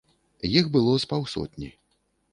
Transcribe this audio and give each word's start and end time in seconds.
Іх 0.61 0.71
было 0.77 0.95
з 1.05 1.09
паўсотні. 1.13 1.69